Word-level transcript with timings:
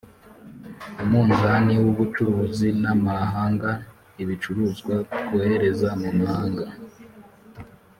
umunzani 1.03 1.73
w'ubucuruzi 1.83 2.67
n'amahanga 2.81 3.69
ibicuruzwa 4.21 4.95
twohereza 5.21 5.89
mu 6.01 6.09
mahanga 6.19 6.65